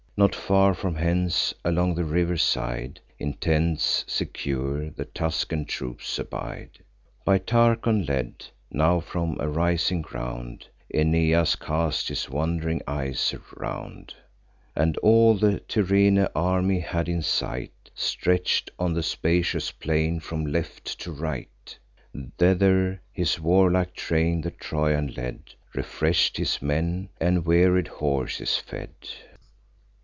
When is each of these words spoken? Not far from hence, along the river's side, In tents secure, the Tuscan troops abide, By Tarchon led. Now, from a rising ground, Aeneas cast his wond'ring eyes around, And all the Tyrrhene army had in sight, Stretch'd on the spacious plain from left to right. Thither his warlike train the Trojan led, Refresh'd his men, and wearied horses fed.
Not 0.17 0.35
far 0.35 0.75
from 0.75 0.93
hence, 0.95 1.51
along 1.65 1.95
the 1.95 2.03
river's 2.03 2.43
side, 2.43 2.99
In 3.17 3.33
tents 3.33 4.05
secure, 4.07 4.91
the 4.91 5.05
Tuscan 5.05 5.65
troops 5.65 6.19
abide, 6.19 6.77
By 7.25 7.39
Tarchon 7.39 8.05
led. 8.05 8.45
Now, 8.69 8.99
from 8.99 9.37
a 9.39 9.47
rising 9.47 10.03
ground, 10.03 10.67
Aeneas 10.93 11.55
cast 11.55 12.09
his 12.09 12.29
wond'ring 12.29 12.81
eyes 12.87 13.33
around, 13.57 14.13
And 14.75 14.95
all 14.97 15.33
the 15.33 15.59
Tyrrhene 15.61 16.27
army 16.35 16.81
had 16.81 17.09
in 17.09 17.23
sight, 17.23 17.89
Stretch'd 17.95 18.69
on 18.77 18.93
the 18.93 19.01
spacious 19.01 19.71
plain 19.71 20.19
from 20.19 20.45
left 20.45 20.99
to 20.99 21.11
right. 21.11 21.75
Thither 22.37 23.01
his 23.11 23.39
warlike 23.39 23.95
train 23.95 24.41
the 24.41 24.51
Trojan 24.51 25.15
led, 25.17 25.55
Refresh'd 25.73 26.37
his 26.37 26.61
men, 26.61 27.09
and 27.19 27.43
wearied 27.43 27.87
horses 27.87 28.57
fed. 28.57 28.91